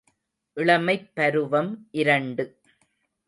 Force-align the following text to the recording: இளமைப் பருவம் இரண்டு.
இளமைப் 0.57 1.11
பருவம் 1.13 1.87
இரண்டு. 1.91 2.45